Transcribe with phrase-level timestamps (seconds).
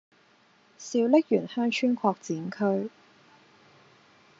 [0.79, 2.49] 小瀝源鄉村擴展
[2.85, 2.89] 區